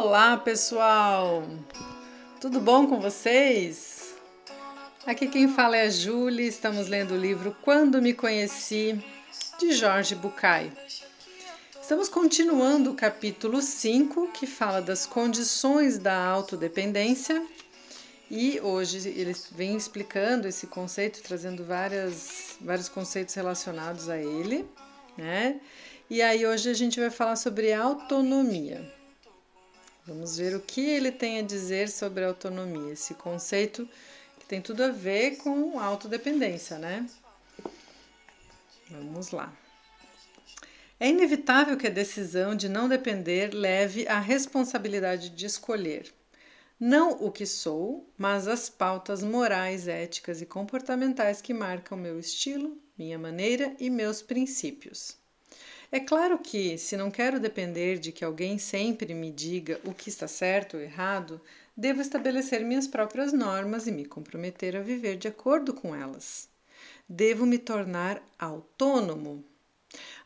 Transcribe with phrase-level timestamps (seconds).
[0.00, 1.42] Olá, pessoal!
[2.40, 4.14] Tudo bom com vocês?
[5.04, 9.04] Aqui quem fala é a Julie, estamos lendo o livro Quando Me Conheci,
[9.58, 10.70] de Jorge Bucay.
[11.82, 17.44] Estamos continuando o capítulo 5, que fala das condições da autodependência,
[18.30, 24.64] e hoje ele vem explicando esse conceito, trazendo várias, vários conceitos relacionados a ele,
[25.16, 25.60] né?
[26.08, 28.96] E aí hoje a gente vai falar sobre autonomia.
[30.08, 33.86] Vamos ver o que ele tem a dizer sobre autonomia, esse conceito
[34.40, 37.06] que tem tudo a ver com autodependência, né?
[38.90, 39.52] Vamos lá.
[40.98, 46.10] É inevitável que a decisão de não depender leve à responsabilidade de escolher
[46.80, 52.80] não o que sou, mas as pautas morais, éticas e comportamentais que marcam meu estilo,
[52.96, 55.17] minha maneira e meus princípios.
[55.90, 60.10] É claro que, se não quero depender de que alguém sempre me diga o que
[60.10, 61.40] está certo ou errado,
[61.74, 66.46] devo estabelecer minhas próprias normas e me comprometer a viver de acordo com elas.
[67.08, 69.42] Devo me tornar autônomo.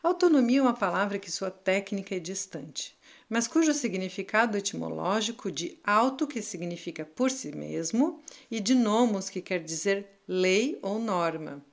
[0.03, 2.97] Autonomia é uma palavra que sua técnica é distante,
[3.29, 9.41] mas cujo significado etimológico de auto, que significa por si mesmo, e de nomos, que
[9.41, 11.63] quer dizer lei ou norma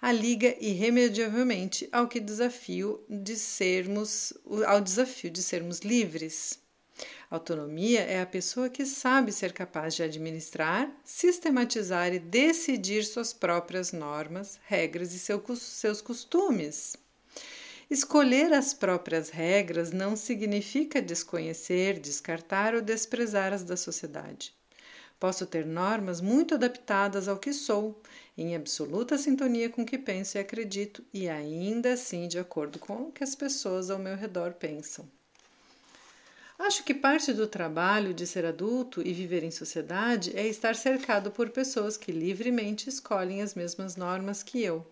[0.00, 4.32] a liga irremediavelmente ao que desafio de sermos
[4.66, 6.60] ao desafio de sermos livres.
[7.30, 13.92] Autonomia é a pessoa que sabe ser capaz de administrar, sistematizar e decidir suas próprias
[13.92, 16.96] normas, regras e seu, seus costumes.
[17.90, 24.57] Escolher as próprias regras não significa desconhecer, descartar ou desprezar as da sociedade.
[25.18, 28.00] Posso ter normas muito adaptadas ao que sou,
[28.36, 32.94] em absoluta sintonia com o que penso e acredito, e ainda assim de acordo com
[33.02, 35.08] o que as pessoas ao meu redor pensam.
[36.58, 41.30] Acho que parte do trabalho de ser adulto e viver em sociedade é estar cercado
[41.30, 44.86] por pessoas que livremente escolhem as mesmas normas que eu.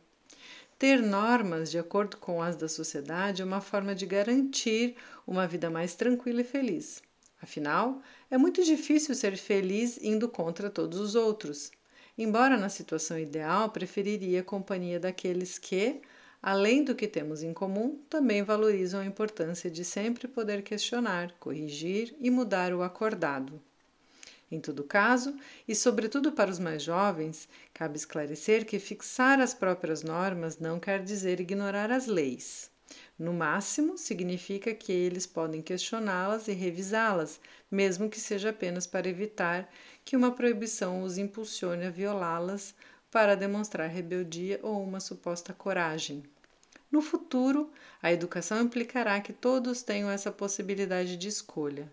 [0.79, 5.71] Ter normas de acordo com as da sociedade é uma forma de garantir uma vida
[5.71, 7.03] mais tranquila e feliz.
[7.41, 11.71] Afinal, é muito difícil ser feliz indo contra todos os outros.
[12.19, 16.01] Embora na situação ideal preferiria a companhia daqueles que,
[16.43, 22.17] além do que temos em comum, também valorizam a importância de sempre poder questionar, corrigir
[22.19, 23.61] e mudar o acordado.
[24.51, 25.37] Em todo caso,
[25.67, 31.03] e sobretudo para os mais jovens, cabe esclarecer que fixar as próprias normas não quer
[31.03, 32.71] dizer ignorar as leis.
[33.19, 39.69] No máximo, significa que eles podem questioná-las e revisá-las, mesmo que seja apenas para evitar
[40.05, 42.75] que uma proibição os impulsione a violá-las
[43.11, 46.23] para demonstrar rebeldia ou uma suposta coragem.
[46.91, 47.71] No futuro,
[48.03, 51.93] a educação implicará que todos tenham essa possibilidade de escolha.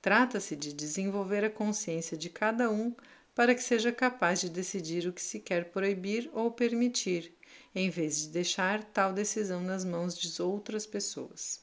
[0.00, 2.94] Trata-se de desenvolver a consciência de cada um
[3.34, 7.34] para que seja capaz de decidir o que se quer proibir ou permitir,
[7.74, 11.60] em vez de deixar tal decisão nas mãos de outras pessoas.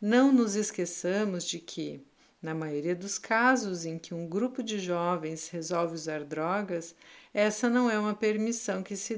[0.00, 2.04] Não nos esqueçamos de que,
[2.42, 6.94] na maioria dos casos em que um grupo de jovens resolve usar drogas,
[7.32, 9.16] essa não é uma permissão que se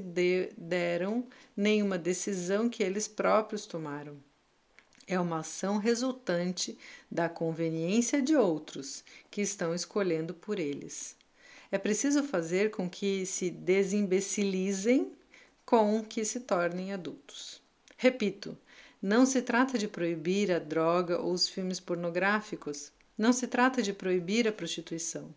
[0.55, 1.27] deram,
[1.57, 4.17] nem uma decisão que eles próprios tomaram.
[5.07, 6.77] É uma ação resultante
[7.11, 11.15] da conveniência de outros que estão escolhendo por eles.
[11.71, 15.11] É preciso fazer com que se desimbecilizem
[15.65, 17.61] com que se tornem adultos.
[17.97, 18.57] Repito,
[19.01, 23.93] não se trata de proibir a droga ou os filmes pornográficos, não se trata de
[23.93, 25.33] proibir a prostituição.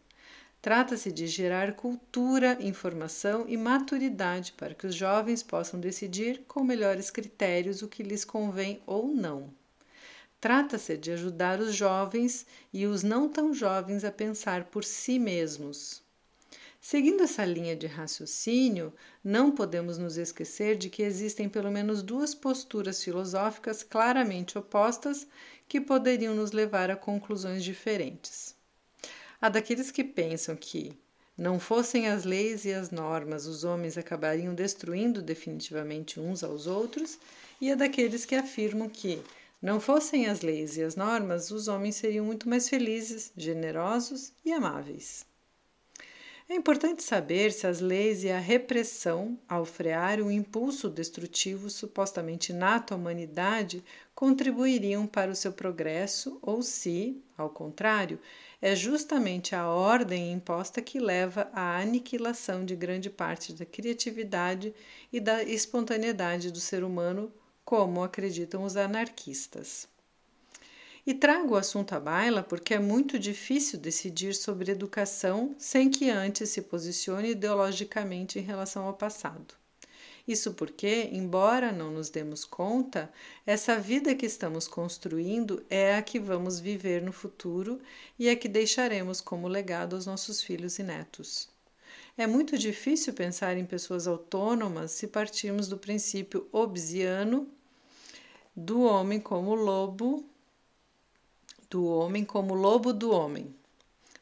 [0.60, 7.10] Trata-se de gerar cultura, informação e maturidade para que os jovens possam decidir com melhores
[7.10, 9.50] critérios o que lhes convém ou não.
[10.40, 16.02] Trata-se de ajudar os jovens e os não tão jovens a pensar por si mesmos.
[16.80, 22.34] Seguindo essa linha de raciocínio, não podemos nos esquecer de que existem pelo menos duas
[22.34, 25.26] posturas filosóficas claramente opostas
[25.68, 28.54] que poderiam nos levar a conclusões diferentes.
[29.40, 30.96] A daqueles que pensam que,
[31.36, 37.18] não fossem as leis e as normas, os homens acabariam destruindo definitivamente uns aos outros,
[37.60, 39.22] e a daqueles que afirmam que,
[39.60, 44.52] não fossem as leis e as normas, os homens seriam muito mais felizes, generosos e
[44.52, 45.27] amáveis.
[46.50, 52.52] É importante saber se as leis e a repressão, ao frear o impulso destrutivo supostamente
[52.52, 53.84] inato à humanidade,
[54.14, 58.18] contribuiriam para o seu progresso ou se, ao contrário,
[58.62, 64.74] é justamente a ordem imposta que leva à aniquilação de grande parte da criatividade
[65.12, 67.30] e da espontaneidade do ser humano,
[67.62, 69.86] como acreditam os anarquistas.
[71.08, 76.10] E trago o assunto à baila porque é muito difícil decidir sobre educação sem que
[76.10, 79.54] antes se posicione ideologicamente em relação ao passado.
[80.28, 83.10] Isso porque, embora não nos demos conta,
[83.46, 87.80] essa vida que estamos construindo é a que vamos viver no futuro
[88.18, 91.48] e a que deixaremos como legado aos nossos filhos e netos.
[92.18, 97.48] É muito difícil pensar em pessoas autônomas se partirmos do princípio obsiano
[98.54, 100.28] do homem como lobo,
[101.70, 103.54] do homem como lobo do homem.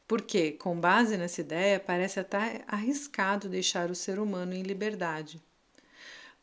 [0.06, 5.43] Porque, com base nessa ideia, parece até arriscado deixar o ser humano em liberdade.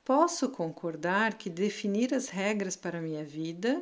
[0.04, 3.82] Posso concordar que definir as regras para a minha vida.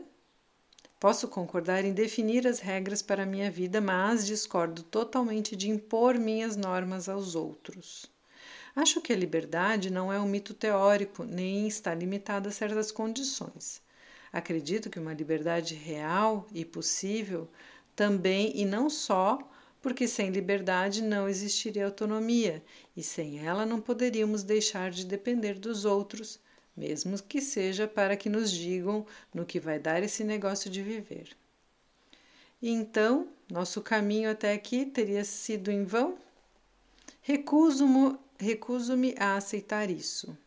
[1.00, 6.20] Posso concordar em definir as regras para a minha vida, mas discordo totalmente de impor
[6.20, 8.06] minhas normas aos outros.
[8.76, 13.82] Acho que a liberdade não é um mito teórico, nem está limitada a certas condições.
[14.32, 17.50] Acredito que uma liberdade real e possível
[17.96, 19.40] também e não só
[19.82, 22.64] porque sem liberdade não existiria autonomia
[22.96, 26.40] e sem ela não poderíamos deixar de depender dos outros,
[26.78, 31.36] mesmo que seja para que nos digam no que vai dar esse negócio de viver.
[32.62, 36.16] Então, nosso caminho até aqui teria sido em vão?
[37.22, 40.38] Recuso-me recuso a aceitar isso.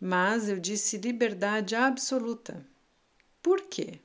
[0.00, 2.64] Mas eu disse liberdade absoluta.
[3.44, 4.00] Por quê?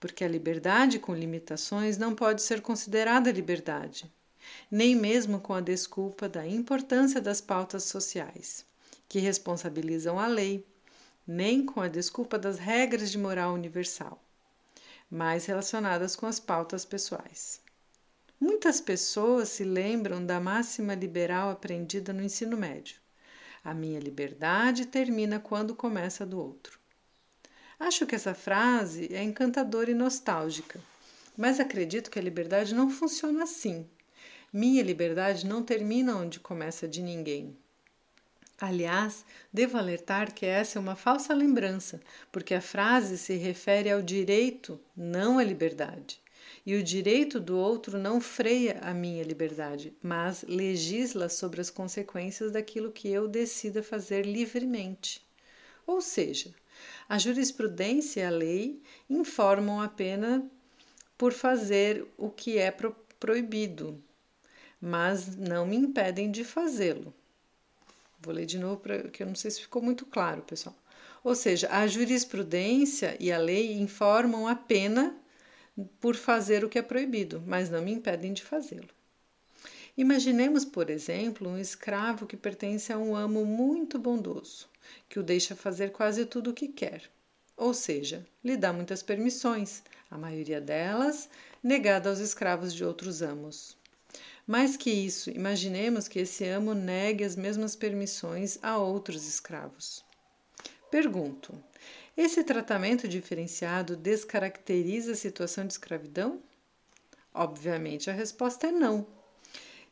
[0.00, 4.10] porque a liberdade com limitações não pode ser considerada liberdade,
[4.70, 8.64] nem mesmo com a desculpa da importância das pautas sociais,
[9.06, 10.66] que responsabilizam a lei,
[11.26, 14.18] nem com a desculpa das regras de moral universal,
[15.10, 17.60] mais relacionadas com as pautas pessoais.
[18.40, 22.96] Muitas pessoas se lembram da máxima liberal aprendida no ensino médio.
[23.62, 26.79] A minha liberdade termina quando começa a do outro.
[27.80, 30.78] Acho que essa frase é encantadora e nostálgica,
[31.34, 33.88] mas acredito que a liberdade não funciona assim.
[34.52, 37.56] Minha liberdade não termina onde começa de ninguém.
[38.60, 41.98] Aliás, devo alertar que essa é uma falsa lembrança,
[42.30, 46.20] porque a frase se refere ao direito, não à liberdade.
[46.66, 52.52] E o direito do outro não freia a minha liberdade, mas legisla sobre as consequências
[52.52, 55.26] daquilo que eu decida fazer livremente.
[55.86, 56.54] Ou seja,
[57.08, 60.48] a jurisprudência e a lei informam a pena
[61.18, 64.02] por fazer o que é pro proibido,
[64.80, 67.12] mas não me impedem de fazê-lo.
[68.18, 70.74] Vou ler de novo porque eu não sei se ficou muito claro, pessoal.
[71.22, 75.14] Ou seja, a jurisprudência e a lei informam a pena
[76.00, 78.88] por fazer o que é proibido, mas não me impedem de fazê-lo.
[79.96, 84.70] Imaginemos, por exemplo, um escravo que pertence a um amo muito bondoso
[85.08, 87.10] que o deixa fazer quase tudo o que quer.
[87.56, 91.28] Ou seja, lhe dá muitas permissões, a maioria delas
[91.62, 93.76] negada aos escravos de outros amos.
[94.46, 100.02] Mais que isso, imaginemos que esse amo negue as mesmas permissões a outros escravos.
[100.90, 101.54] Pergunto:
[102.16, 106.42] esse tratamento diferenciado descaracteriza a situação de escravidão?
[107.32, 109.06] Obviamente a resposta é não.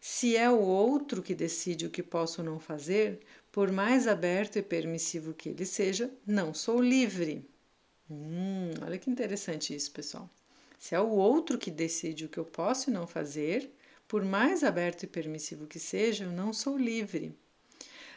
[0.00, 3.20] Se é o outro que decide o que posso ou não fazer,
[3.58, 7.44] por mais aberto e permissivo que ele seja, não sou livre.
[8.08, 10.30] Hum, olha que interessante isso, pessoal.
[10.78, 13.68] Se é o outro que decide o que eu posso e não fazer,
[14.06, 17.36] por mais aberto e permissivo que seja, eu não sou livre.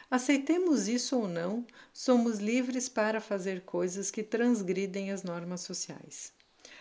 [0.08, 6.32] Aceitemos isso ou não, somos livres para fazer coisas que transgridem as normas sociais.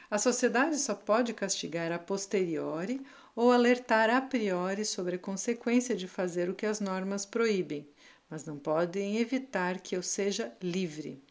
[0.08, 3.02] A sociedade só pode castigar a posteriori
[3.36, 7.88] ou alertar a priori sobre a consequência de fazer o que as normas proíbem,
[8.32, 11.22] mas não podem evitar que eu seja livre.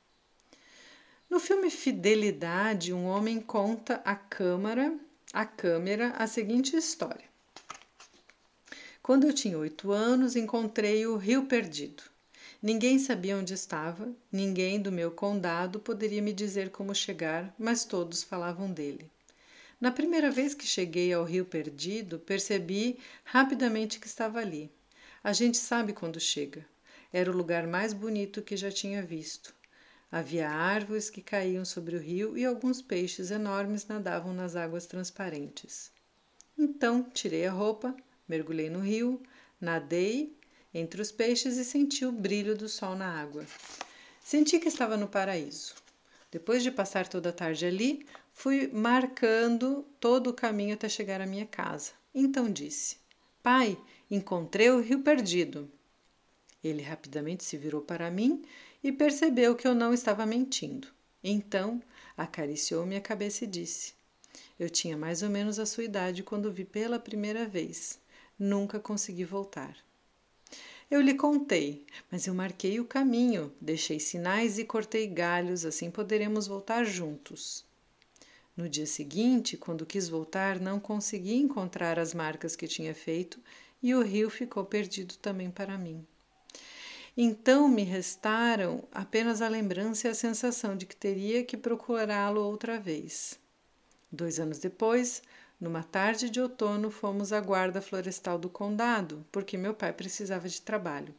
[1.30, 4.94] No filme Fidelidade, um homem conta à câmara,
[5.32, 7.24] à câmera a seguinte história.
[9.02, 12.02] Quando eu tinha oito anos, encontrei o Rio Perdido.
[12.62, 18.22] Ninguém sabia onde estava, ninguém do meu condado poderia me dizer como chegar, mas todos
[18.22, 19.10] falavam dele.
[19.80, 24.70] Na primeira vez que cheguei ao Rio Perdido, percebi rapidamente que estava ali.
[25.24, 26.66] A gente sabe quando chega.
[27.12, 29.54] Era o lugar mais bonito que já tinha visto.
[30.12, 35.92] Havia árvores que caíam sobre o rio e alguns peixes enormes nadavam nas águas transparentes.
[36.58, 37.96] Então tirei a roupa,
[38.28, 39.22] mergulhei no rio,
[39.60, 40.36] nadei
[40.74, 43.44] entre os peixes e senti o brilho do sol na água.
[44.22, 45.74] Senti que estava no paraíso.
[46.30, 51.26] Depois de passar toda a tarde ali, fui marcando todo o caminho até chegar à
[51.26, 51.92] minha casa.
[52.14, 52.98] Então disse:
[53.42, 53.76] Pai,
[54.10, 55.70] encontrei o rio perdido.
[56.62, 58.44] Ele rapidamente se virou para mim
[58.82, 60.88] e percebeu que eu não estava mentindo.
[61.22, 61.82] Então
[62.16, 63.94] acariciou minha cabeça e disse:
[64.58, 67.98] Eu tinha mais ou menos a sua idade quando vi pela primeira vez.
[68.38, 69.76] Nunca consegui voltar.
[70.90, 76.48] Eu lhe contei, mas eu marquei o caminho, deixei sinais e cortei galhos, assim poderemos
[76.48, 77.64] voltar juntos.
[78.56, 83.38] No dia seguinte, quando quis voltar, não consegui encontrar as marcas que tinha feito
[83.82, 86.04] e o rio ficou perdido também para mim.
[87.16, 92.78] Então me restaram apenas a lembrança e a sensação de que teria que procurá-lo outra
[92.78, 93.38] vez.
[94.10, 95.22] Dois anos depois,
[95.60, 100.62] numa tarde de outono, fomos à guarda florestal do condado, porque meu pai precisava de
[100.62, 101.14] trabalho.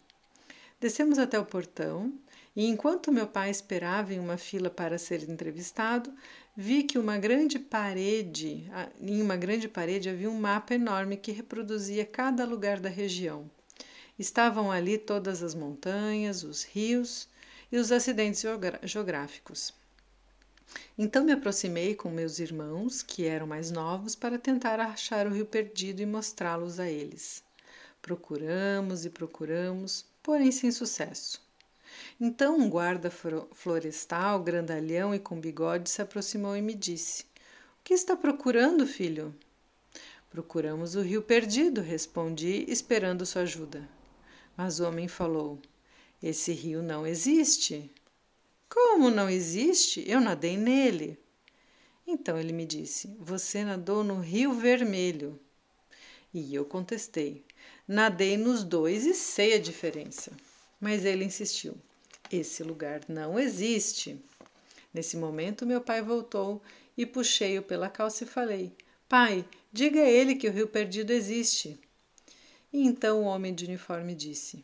[0.79, 2.11] Descemos até o portão
[2.55, 6.11] e enquanto meu pai esperava em uma fila para ser entrevistado,
[6.57, 8.69] vi que uma grande parede,
[8.99, 13.49] em uma grande parede havia um mapa enorme que reproduzia cada lugar da região.
[14.21, 17.27] Estavam ali todas as montanhas, os rios
[17.71, 18.43] e os acidentes
[18.83, 19.73] geográficos.
[20.95, 25.43] Então me aproximei com meus irmãos, que eram mais novos, para tentar achar o rio
[25.43, 27.43] perdido e mostrá-los a eles.
[27.99, 31.41] Procuramos e procuramos, porém sem sucesso.
[32.19, 37.95] Então um guarda florestal, grandalhão e com bigode, se aproximou e me disse: O que
[37.95, 39.33] está procurando, filho?
[40.29, 43.89] Procuramos o rio perdido, respondi, esperando sua ajuda.
[44.63, 45.59] Mas o homem falou:
[46.21, 47.89] Esse rio não existe.
[48.69, 50.07] Como não existe?
[50.07, 51.17] Eu nadei nele.
[52.05, 55.39] Então ele me disse: Você nadou no Rio Vermelho.
[56.31, 57.43] E eu contestei:
[57.87, 60.31] Nadei nos dois e sei a diferença.
[60.79, 61.75] Mas ele insistiu:
[62.31, 64.23] esse lugar não existe.
[64.93, 66.61] Nesse momento, meu pai voltou
[66.95, 68.71] e puxei-o pela calça e falei:
[69.09, 71.79] Pai, diga a ele que o Rio Perdido existe.
[72.71, 74.61] E então o homem de uniforme disse: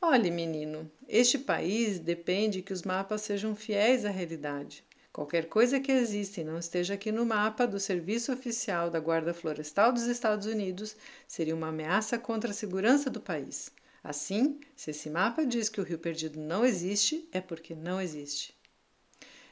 [0.00, 4.84] Olhe, menino, este país depende que os mapas sejam fiéis à realidade.
[5.12, 9.32] Qualquer coisa que exista e não esteja aqui no mapa do Serviço Oficial da Guarda
[9.32, 10.96] Florestal dos Estados Unidos
[11.28, 13.70] seria uma ameaça contra a segurança do país.
[14.02, 18.54] Assim, se esse mapa diz que o rio perdido não existe, é porque não existe.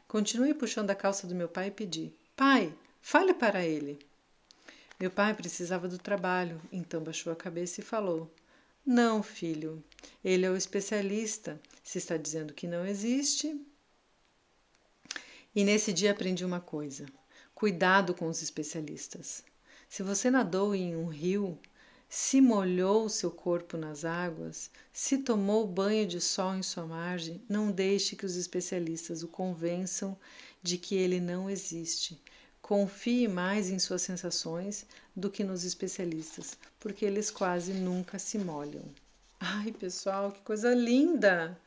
[0.09, 3.99] Continuei puxando a calça do meu pai e pedi: Pai, fale para ele.
[5.03, 8.33] Meu pai precisava do trabalho, então baixou a cabeça e falou:
[8.87, 9.83] Não, filho,
[10.25, 11.61] ele é o especialista.
[11.83, 13.61] Se está dizendo que não existe.
[15.53, 17.05] E nesse dia aprendi uma coisa:
[17.53, 19.43] cuidado com os especialistas.
[19.89, 21.59] Se você nadou em um rio,
[22.09, 27.73] se molhou seu corpo nas águas, se tomou banho de sol em sua margem, não
[27.73, 30.17] deixe que os especialistas o convençam
[30.63, 32.23] de que ele não existe.
[32.63, 38.85] Confie mais em suas sensações do que nos especialistas, porque eles quase nunca se molham.
[39.41, 41.59] Ai, pessoal, que coisa linda!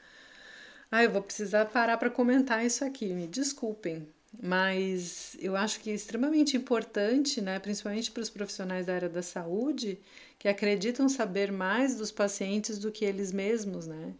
[0.89, 4.07] Ai, eu vou precisar parar para comentar isso aqui, me desculpem,
[4.41, 9.21] mas eu acho que é extremamente importante, né, principalmente para os profissionais da área da
[9.21, 9.99] saúde,
[10.39, 14.13] que acreditam saber mais dos pacientes do que eles mesmos, né?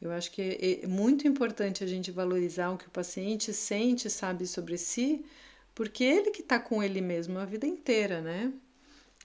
[0.00, 4.08] Eu acho que é, é muito importante a gente valorizar o que o paciente sente,
[4.08, 5.24] sabe sobre si,
[5.74, 8.52] porque ele que está com ele mesmo a vida inteira, né?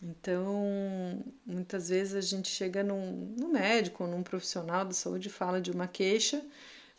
[0.02, 5.72] Então, muitas vezes a gente chega num, num médico, num profissional da saúde, fala de
[5.72, 6.44] uma queixa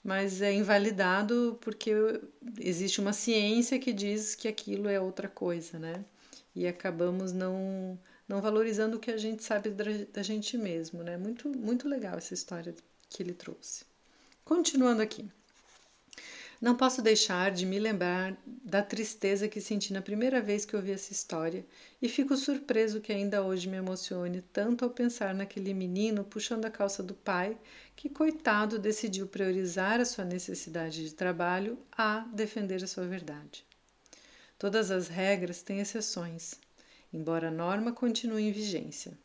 [0.02, 1.92] mas é invalidado porque
[2.58, 6.04] existe uma ciência que diz que aquilo é outra coisa, né?
[6.54, 11.16] E acabamos não não valorizando o que a gente sabe da gente mesmo, né?
[11.16, 12.74] Muito muito legal essa história
[13.10, 13.84] que ele trouxe.
[14.44, 15.30] Continuando aqui.
[16.60, 20.90] Não posso deixar de me lembrar da tristeza que senti na primeira vez que ouvi
[20.90, 21.64] essa história
[22.02, 26.70] e fico surpreso que ainda hoje me emocione tanto ao pensar naquele menino puxando a
[26.70, 27.56] calça do pai
[27.94, 33.64] que, coitado, decidiu priorizar a sua necessidade de trabalho a defender a sua verdade.
[34.58, 36.54] Todas as regras têm exceções,
[37.12, 39.16] embora a norma continue em vigência.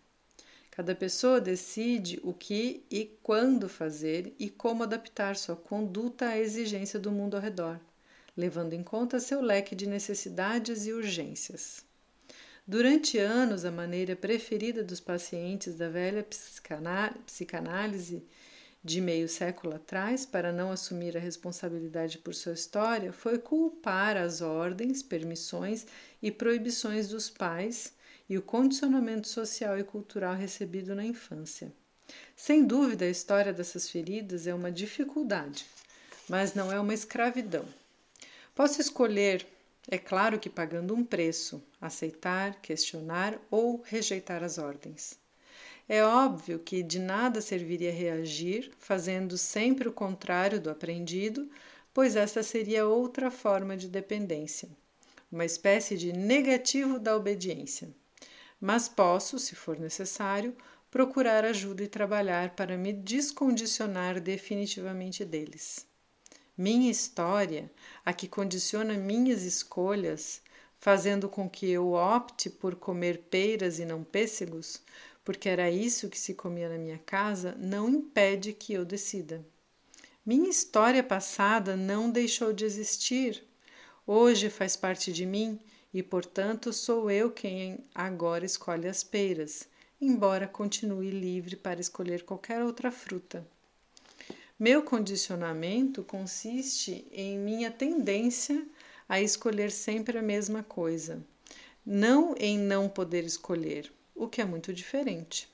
[0.76, 7.00] Cada pessoa decide o que e quando fazer e como adaptar sua conduta à exigência
[7.00, 7.80] do mundo ao redor,
[8.36, 11.86] levando em conta seu leque de necessidades e urgências.
[12.66, 16.26] Durante anos, a maneira preferida dos pacientes da velha
[17.24, 18.26] psicanálise
[18.84, 24.42] de meio século atrás, para não assumir a responsabilidade por sua história, foi culpar as
[24.42, 25.86] ordens, permissões
[26.20, 27.94] e proibições dos pais
[28.34, 31.72] e o condicionamento social e cultural recebido na infância.
[32.36, 35.68] Sem dúvida, a história dessas feridas é uma dificuldade,
[36.28, 37.64] mas não é uma escravidão.
[38.56, 39.46] Posso escolher,
[39.88, 45.16] é claro que pagando um preço, aceitar, questionar ou rejeitar as ordens.
[45.88, 51.48] É óbvio que de nada serviria reagir, fazendo sempre o contrário do aprendido,
[51.94, 54.70] pois essa seria outra forma de dependência.
[55.32, 57.90] uma espécie de negativo da obediência.
[58.66, 60.56] Mas posso, se for necessário,
[60.90, 65.86] procurar ajuda e trabalhar para me descondicionar definitivamente deles.
[66.58, 67.70] Minha história,
[68.06, 70.42] a que condiciona minhas escolhas,
[70.80, 74.82] fazendo com que eu opte por comer peiras e não pêssegos,
[75.26, 79.46] porque era isso que se comia na minha casa, não impede que eu decida.
[80.26, 83.44] Minha história passada não deixou de existir.
[84.08, 85.60] Hoje faz parte de mim
[85.94, 89.68] e, portanto, sou eu quem agora escolhe as peiras,
[90.02, 93.46] embora continue livre para escolher qualquer outra fruta.
[94.60, 98.66] Meu condicionamento consiste em minha tendência
[99.08, 101.24] a escolher sempre a mesma coisa,
[101.86, 105.48] não em não poder escolher, o que é muito diferente.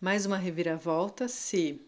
[0.00, 1.80] Mais uma reviravolta se,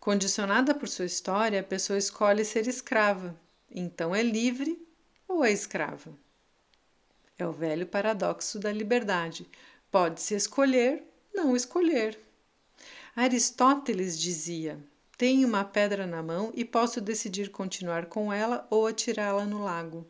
[0.00, 3.38] condicionada por sua história, a pessoa escolhe ser escrava,
[3.70, 4.84] então é livre
[5.28, 6.23] ou é escrava?
[7.36, 9.48] É o velho paradoxo da liberdade.
[9.90, 11.02] Pode-se escolher,
[11.34, 12.18] não escolher.
[13.16, 14.78] Aristóteles dizia:
[15.16, 20.06] tenho uma pedra na mão e posso decidir continuar com ela ou atirá-la no lago.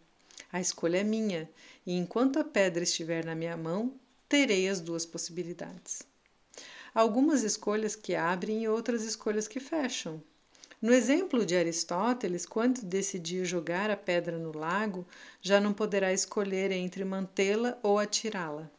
[0.50, 1.48] A escolha é minha,
[1.86, 3.94] e enquanto a pedra estiver na minha mão,
[4.28, 6.02] terei as duas possibilidades.
[6.94, 10.22] Algumas escolhas que abrem e outras escolhas que fecham.
[10.84, 15.06] No exemplo de Aristóteles, quando decidir jogar a pedra no lago,
[15.40, 18.70] já não poderá escolher entre mantê-la ou atirá-la.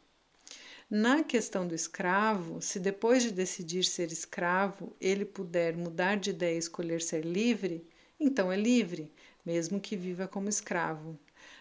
[0.87, 6.53] Na questão do escravo, se depois de decidir ser escravo ele puder mudar de ideia
[6.53, 7.83] e escolher ser livre,
[8.19, 9.11] então é livre,
[9.43, 11.17] mesmo que viva como escravo.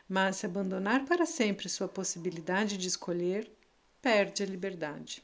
[0.07, 3.51] Mas se abandonar para sempre sua possibilidade de escolher,
[4.03, 5.23] perde a liberdade.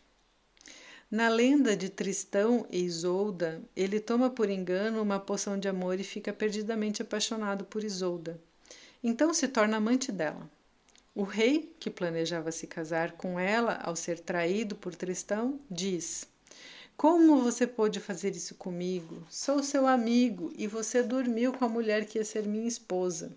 [1.11, 6.05] Na lenda de Tristão e Isolda, ele toma por engano uma poção de amor e
[6.05, 8.41] fica perdidamente apaixonado por Isolda.
[9.03, 10.49] Então se torna amante dela.
[11.13, 16.29] O rei, que planejava se casar com ela ao ser traído por Tristão, diz:
[16.97, 19.27] Como você pôde fazer isso comigo?
[19.29, 23.37] Sou seu amigo e você dormiu com a mulher que ia ser minha esposa.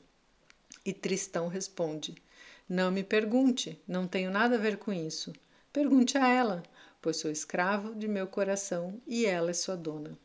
[0.85, 2.13] E Tristão responde:
[2.69, 5.33] Não me pergunte, não tenho nada a ver com isso.
[5.73, 6.61] Pergunte a ela,
[7.03, 10.17] pois sou escravo de meu coração e ela é sua dona.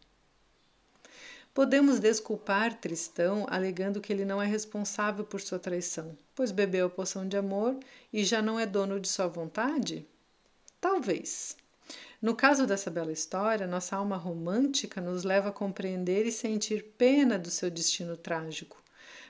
[1.53, 6.91] Podemos desculpar Tristão alegando que ele não é responsável por sua traição, pois bebeu a
[6.91, 7.77] poção de amor
[8.12, 10.07] e já não é dono de sua vontade?
[10.81, 11.57] Talvez.
[12.23, 17.37] No caso dessa bela história, nossa alma romântica nos leva a compreender e sentir pena
[17.37, 18.81] do seu destino trágico.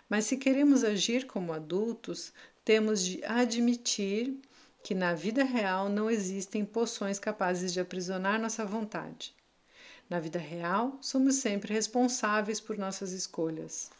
[0.06, 2.30] Mas se queremos agir como adultos,
[2.62, 4.38] temos de admitir
[4.88, 9.34] que na vida real não existem poções capazes de aprisionar nossa vontade.
[10.08, 13.90] Na vida real, somos sempre responsáveis por nossas escolhas.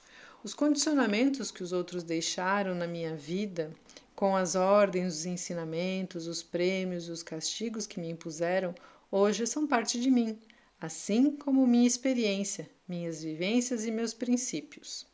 [0.42, 3.70] Os condicionamentos que os outros deixaram na minha vida,
[4.16, 8.74] com as ordens, os ensinamentos, os prêmios, os castigos que me impuseram,
[9.10, 10.38] hoje são parte de mim,
[10.80, 15.06] assim como minha experiência, minhas vivências e meus princípios.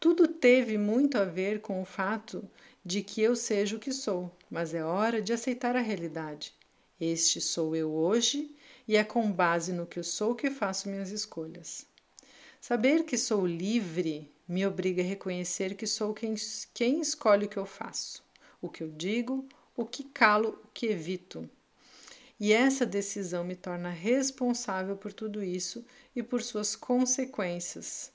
[0.00, 2.42] Tudo teve muito a ver com o fato
[2.90, 6.52] de que eu seja o que sou, mas é hora de aceitar a realidade.
[7.00, 8.50] Este sou eu hoje
[8.88, 11.86] e é com base no que eu sou que faço minhas escolhas.
[12.60, 16.34] Saber que sou livre me obriga a reconhecer que sou quem,
[16.74, 18.24] quem escolhe o que eu faço,
[18.60, 21.48] o que eu digo, o que calo, o que evito.
[22.40, 25.84] E essa decisão me torna responsável por tudo isso
[26.16, 28.10] e por suas consequências.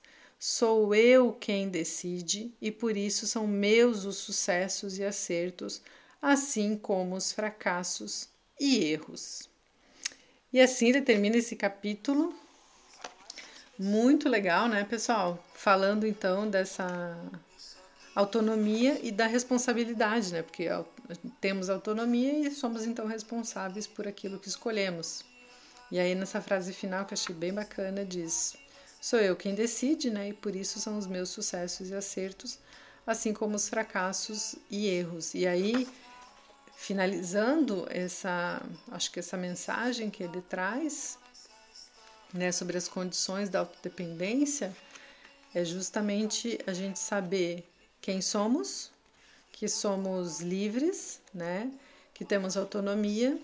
[0.47, 5.81] Sou eu quem decide e por isso são meus os sucessos e acertos,
[6.21, 8.29] assim como os fracassos
[8.59, 9.49] e erros.
[10.53, 12.31] E assim ele termina esse capítulo.
[13.79, 15.43] Muito legal, né, pessoal?
[15.55, 17.17] Falando então dessa
[18.13, 20.43] autonomia e da responsabilidade, né?
[20.43, 20.67] Porque
[21.41, 25.25] temos autonomia e somos então responsáveis por aquilo que escolhemos.
[25.91, 28.55] E aí nessa frase final que eu achei bem bacana diz:
[29.05, 30.29] sou eu quem decide, né?
[30.29, 32.57] E por isso são os meus sucessos e acertos,
[33.05, 35.35] assim como os fracassos e erros.
[35.35, 35.87] E aí
[36.75, 38.59] finalizando essa,
[38.91, 41.19] acho que essa mensagem que ele traz,
[42.33, 44.75] né, sobre as condições da autodependência,
[45.53, 47.63] é justamente a gente saber
[48.01, 48.91] quem somos,
[49.51, 51.71] que somos livres, né,
[52.11, 53.37] que temos autonomia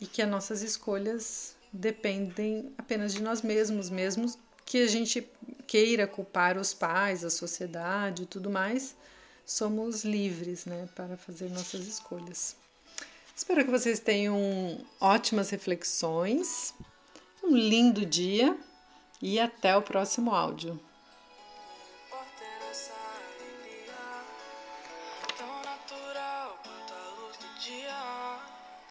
[0.00, 4.32] e que as nossas escolhas dependem apenas de nós mesmos, mesmo
[4.64, 5.26] que a gente
[5.66, 8.96] queira culpar os pais, a sociedade e tudo mais,
[9.44, 12.56] somos livres né, para fazer nossas escolhas.
[13.36, 16.72] Espero que vocês tenham ótimas reflexões,
[17.42, 18.56] um lindo dia
[19.20, 20.80] e até o próximo áudio.